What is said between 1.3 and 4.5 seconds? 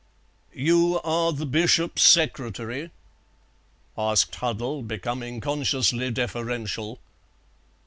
the Bishop's secretary?" asked